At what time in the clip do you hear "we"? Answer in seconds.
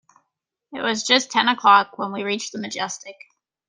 2.11-2.23